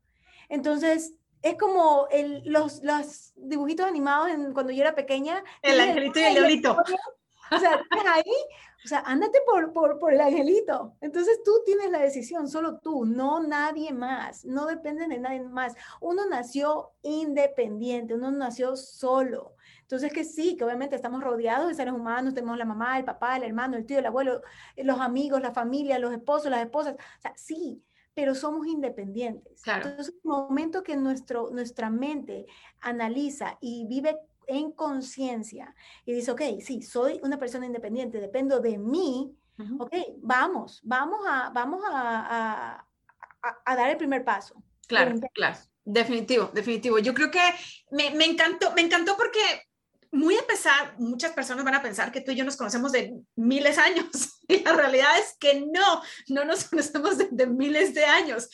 [0.48, 2.06] Entonces, es como
[2.44, 5.42] los, los dibujitos animados en, cuando yo era pequeña.
[5.62, 6.76] El angelito y el diablito.
[7.50, 8.32] O sea, ahí,
[8.84, 10.94] o sea, ándate por, por, por, el angelito.
[11.00, 15.74] Entonces tú tienes la decisión, solo tú, no nadie más, no depende de nadie más.
[16.00, 19.54] Uno nació independiente, uno nació solo.
[19.82, 23.36] Entonces que sí, que obviamente estamos rodeados de seres humanos, tenemos la mamá, el papá,
[23.36, 24.42] el hermano, el tío, el abuelo,
[24.76, 26.94] los amigos, la familia, los esposos, las esposas.
[26.94, 27.82] O sea, sí,
[28.14, 29.62] pero somos independientes.
[29.62, 29.88] Claro.
[29.88, 32.46] Entonces, el momento que nuestro, nuestra mente
[32.80, 38.78] analiza y vive en conciencia y dice, ok, sí, soy una persona independiente, dependo de
[38.78, 39.36] mí,
[39.78, 42.84] ok, vamos, vamos a, vamos a,
[43.64, 44.62] a, dar el primer paso.
[44.86, 46.98] Claro, claro, definitivo, definitivo.
[46.98, 47.42] Yo creo que
[47.90, 49.40] me, me, encantó, me encantó porque
[50.14, 53.14] muy a pesar, muchas personas van a pensar que tú y yo nos conocemos de
[53.34, 58.04] miles de años y la realidad es que no, no nos conocemos de miles de
[58.04, 58.48] años.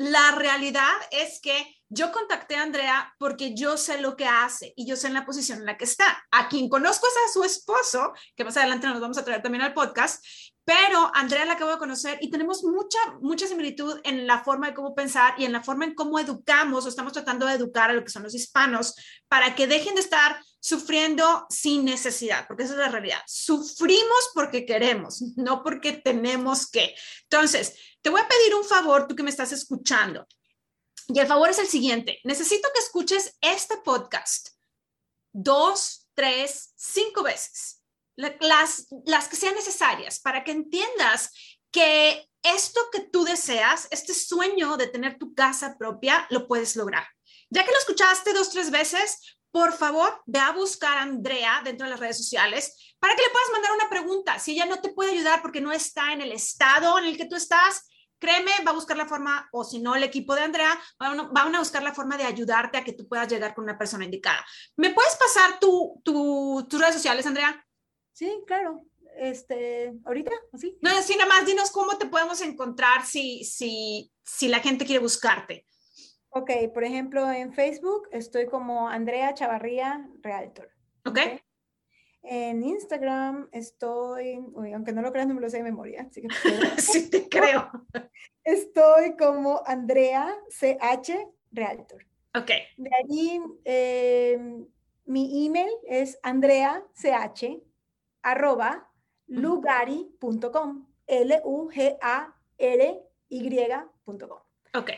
[0.00, 4.86] La realidad es que yo contacté a Andrea porque yo sé lo que hace y
[4.86, 6.24] yo sé en la posición en la que está.
[6.30, 9.62] A quien conozco es a su esposo, que más adelante nos vamos a traer también
[9.62, 10.24] al podcast,
[10.64, 14.74] pero Andrea la acabo de conocer y tenemos mucha, mucha similitud en la forma de
[14.74, 17.92] cómo pensar y en la forma en cómo educamos o estamos tratando de educar a
[17.92, 18.94] lo que son los hispanos
[19.28, 23.20] para que dejen de estar sufriendo sin necesidad, porque esa es la realidad.
[23.26, 26.94] Sufrimos porque queremos, no porque tenemos que.
[27.22, 30.26] Entonces, te voy a pedir un favor, tú que me estás escuchando.
[31.08, 34.50] Y el favor es el siguiente, necesito que escuches este podcast
[35.32, 37.82] dos, tres, cinco veces,
[38.16, 41.32] las, las que sean necesarias para que entiendas
[41.70, 47.06] que esto que tú deseas, este sueño de tener tu casa propia, lo puedes lograr.
[47.50, 51.86] Ya que lo escuchaste dos, tres veces, por favor, ve a buscar a Andrea dentro
[51.86, 54.38] de las redes sociales para que le puedas mandar una pregunta.
[54.38, 57.26] Si ella no te puede ayudar porque no está en el estado en el que
[57.26, 57.88] tú estás,
[58.20, 61.58] créeme, va a buscar la forma, o si no, el equipo de Andrea, van a,
[61.58, 64.44] buscar la forma de ayudarte a que tú puedas llegar con una persona indicada.
[64.76, 67.66] ¿Me puedes pasar tu, tus redes sociales, Andrea?
[68.12, 68.84] Sí, claro.
[69.16, 70.78] Este, ahorita, así.
[70.80, 75.02] No, así nada más, dinos cómo te podemos encontrar si, si, si la gente quiere
[75.02, 75.66] buscarte.
[76.30, 80.70] Ok, por ejemplo, en Facebook estoy como Andrea Chavarría Realtor.
[81.04, 81.18] Ok.
[82.22, 84.34] En Instagram estoy,
[84.74, 86.06] aunque no lo creas, no me lo sé de memoria.
[86.08, 86.28] Así que
[86.80, 87.70] sí, te creo.
[88.44, 91.12] Estoy como Andrea CH
[91.50, 92.06] Realtor.
[92.36, 92.50] Ok.
[92.76, 94.66] De allí, em,
[95.06, 97.44] mi email es andreach
[98.22, 98.88] arroba
[99.26, 100.86] lugari.com.
[101.06, 101.88] L-U-G-A-R-Y.com.
[104.74, 104.90] Ok.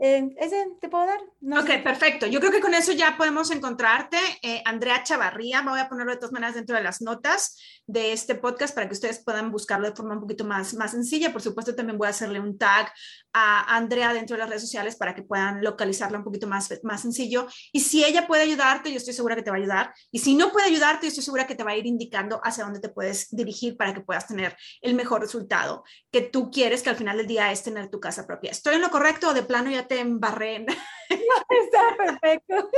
[0.00, 1.20] Eh, ¿Ese te puedo dar?
[1.60, 2.26] ok, perfecto.
[2.26, 4.18] Yo creo que con eso ya podemos encontrarte.
[4.42, 7.56] Eh, Andrea Chavarría, voy a ponerlo de todas maneras dentro de las notas
[7.86, 11.32] de este podcast para que ustedes puedan buscarlo de forma un poquito más, más sencilla.
[11.32, 12.92] Por supuesto, también voy a hacerle un tag
[13.32, 17.02] a Andrea dentro de las redes sociales para que puedan localizarla un poquito más, más
[17.02, 17.48] sencillo.
[17.72, 19.94] Y si ella puede ayudarte, yo estoy segura que te va a ayudar.
[20.12, 22.62] Y si no puede ayudarte, yo estoy segura que te va a ir indicando hacia
[22.62, 25.82] dónde te puedes dirigir para que puedas tener el mejor resultado
[26.12, 28.52] que tú quieres, que al final del día es tener tu casa propia.
[28.52, 30.66] ¿Estoy en lo correcto o de plano ya te embarré.
[31.08, 32.70] está perfecto.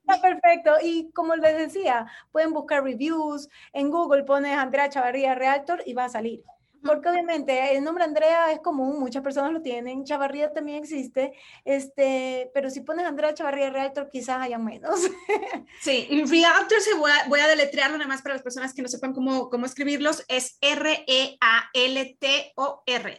[0.00, 0.72] Está perfecto.
[0.82, 3.48] Y como les decía, pueden buscar reviews.
[3.72, 6.42] En Google pones Andrea Chavarría Realtor y va a salir.
[6.82, 11.32] Porque obviamente el nombre Andrea es común, muchas personas lo tienen, Chavarría también existe,
[11.64, 15.00] este, pero si pones Andrea Chavarría Realtor quizás haya menos.
[15.80, 18.88] Sí, Realtor se voy a, voy a deletrearlo nada más para las personas que no
[18.88, 21.40] sepan cómo, cómo escribirlos, es R-E-A-L-T-O-R,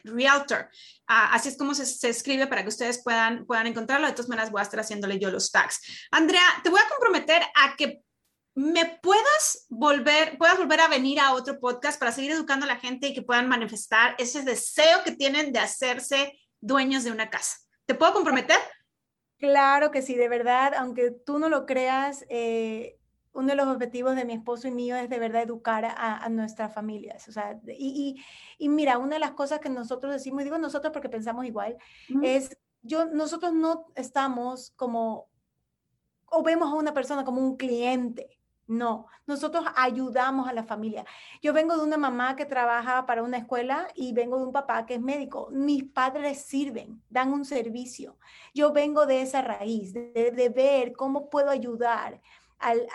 [0.04, 0.70] Realtor.
[1.08, 4.08] Ah, así es como se, se, escribe para que ustedes puedan, puedan encontrarlo.
[4.08, 5.80] De todas maneras voy a estar haciéndole yo los tags.
[6.12, 8.04] Andrea, te voy a comprometer a que
[8.56, 12.78] me puedas volver, puedas volver a venir a otro podcast para seguir educando a la
[12.78, 17.58] gente y que puedan manifestar ese deseo que tienen de hacerse dueños de una casa.
[17.86, 18.58] ¿Te puedo comprometer?
[19.38, 23.00] Claro que sí, de verdad, aunque tú no lo creas, eh,
[23.32, 26.74] uno de los objetivos de mi esposo y mío es de verdad educar a, nuestras
[26.74, 27.28] familias.
[27.30, 28.22] O sea, y,
[28.58, 31.78] y, mira, una de las cosas que nosotros decimos, y digo nosotros porque pensamos igual,
[32.22, 35.30] es, yo, nosotros no estamos como,
[36.26, 38.39] o vemos a una persona como un cliente.
[38.70, 41.04] No, nosotros ayudamos a la familia.
[41.42, 44.86] Yo vengo de una mamá que trabaja para una escuela y vengo de un papá
[44.86, 45.50] que es médico.
[45.52, 48.20] Mis padres sirven, dan un servicio.
[48.54, 52.22] Yo vengo de esa raíz, de, ver cómo puedo ayudar
[52.60, 52.88] al,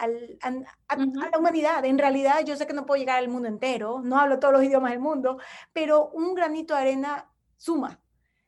[0.43, 1.85] a, la humanidad.
[1.85, 4.63] En realidad, yo sé que no puedo llegar al mundo entero, no hablo todos los
[4.63, 5.39] idiomas del mundo,
[5.73, 7.99] pero un granito de arena suma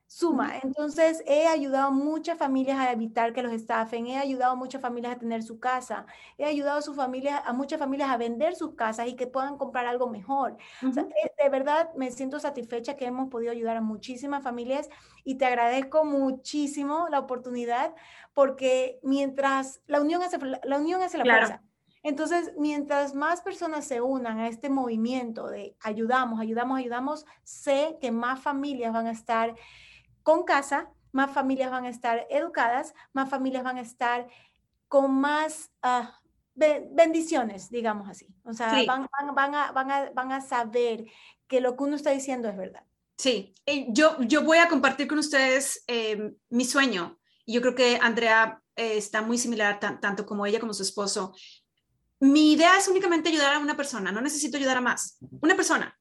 [0.06, 0.58] suma.
[0.62, 4.80] Entonces, he ayudado a muchas familias a evitar que los estafen, he ayudado a muchas
[4.80, 6.06] familias a tener su casa,
[6.38, 9.58] he ayudado a, sus familias, a muchas familias a vender sus casas y que puedan
[9.58, 10.56] comprar algo mejor.
[10.82, 14.88] Eh, de verdad, me siento satisfecha que hemos podido ayudar a muchísimas familias
[15.24, 17.94] y te agradezco muchísimo la oportunidad
[18.32, 21.62] porque mientras la unión hace la, unión hace la fuerza.
[22.06, 28.12] Entonces, mientras más personas se unan a este movimiento de ayudamos, ayudamos, ayudamos, sé que
[28.12, 29.56] más familias van a estar
[30.26, 34.26] con casa, más familias van a estar educadas, más familias van a estar
[34.88, 36.18] con más ah,
[36.56, 38.26] bendiciones, digamos así.
[38.42, 39.06] O sea, van,
[39.54, 41.04] a, van, a, saber
[41.46, 42.82] que lo que uno está diciendo es verdad.
[43.16, 43.54] Sí,
[43.90, 47.20] yo, yo voy a compartir con ustedes em, mi sueño.
[47.46, 51.36] Yo creo que Andrea eh, está muy similar, tanto como ella como su esposo.
[52.18, 55.18] Mi idea es únicamente ayudar a una persona, no necesito ayudar a más.
[55.40, 55.96] Una persona.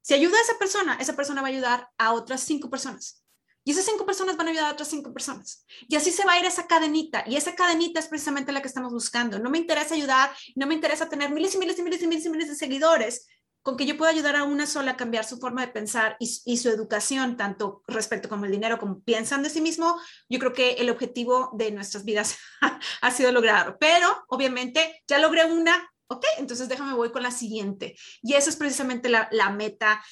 [0.00, 3.21] Si ayuda a esa persona, esa persona va a ayudar a otras cinco personas.
[3.64, 5.64] Y esas cinco personas van a ayudar a otras cinco personas.
[5.88, 7.24] Y así se va a ir esa cadenita.
[7.26, 9.38] Y esa cadenita es precisamente la que estamos buscando.
[9.38, 12.26] No me interesa ayudar, no me interesa tener miles y miles y miles y miles
[12.26, 13.28] y miles de seguidores.
[13.62, 16.56] Con que yo pueda ayudar a una sola a cambiar su forma de pensar y,
[16.56, 20.72] su educación, tanto respecto como el dinero, como piensan de sí mismo, yo creo que
[20.72, 22.38] el objetivo de nuestras vidas
[23.00, 23.76] ha sido logrado.
[23.78, 27.94] Pero, obviamente, ya logré una, ok, entonces déjame voy con la siguiente.
[28.20, 30.02] Y esa es precisamente la, la meta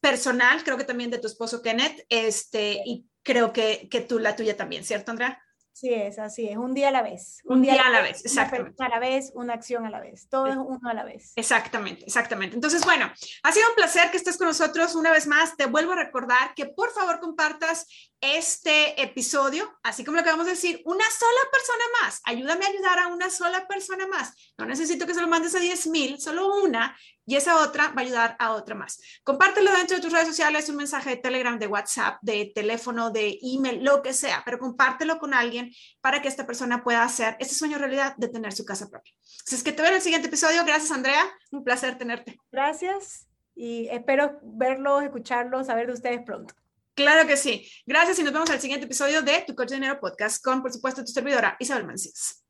[0.00, 4.36] personal, creo que también de tu esposo Kenneth, este, y creo que, que tú la
[4.36, 5.42] tuya también, ¿cierto, Andrea?
[5.80, 7.40] Sí, es, así es, un día a la vez.
[7.44, 8.74] Un, día, a la vez, exactamente.
[8.78, 11.32] Una a la vez, una acción a la vez, todo es uno a la vez.
[11.36, 12.54] Exactamente, exactamente.
[12.54, 13.10] Entonces, bueno,
[13.42, 15.56] ha sido un placer que estés con nosotros una vez más.
[15.56, 17.86] Te vuelvo a recordar que por favor compartas
[18.20, 22.20] este episodio, así como lo que vamos a decir, una sola persona más.
[22.24, 24.34] Ayúdame a ayudar a una sola persona más.
[24.58, 26.94] No necesito que se lo mandes a 10 mil, solo una,
[27.26, 29.00] y esa otra va a ayudar a otra más.
[29.22, 33.38] Compártelo dentro de tus redes sociales, un mensaje de Telegram, de WhatsApp, de teléfono, de
[33.42, 37.54] email, lo que sea, pero compártelo con alguien para que esta persona pueda hacer ese
[37.54, 39.12] sueño realidad de tener su casa propia.
[39.46, 40.64] Así es que te veo en el siguiente episodio.
[40.64, 41.24] Gracias, Andrea.
[41.50, 42.38] Un placer tenerte.
[42.50, 46.54] Gracias y espero verlos, escucharlos, saber de ustedes pronto.
[46.94, 47.70] Claro que sí.
[47.86, 50.72] Gracias y nos vemos al siguiente episodio de Tu Coach de Dinero Podcast con, por
[50.72, 52.44] supuesto, tu servidora Isabel Mancías.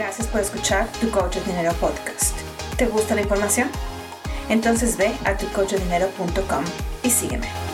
[0.00, 2.34] Gracias por escuchar Tu Coach Dinero Podcast.
[2.78, 3.68] ¿Te gusta la información?
[4.48, 6.64] Entonces ve a tucoachdinero.com
[7.02, 7.69] y sígueme.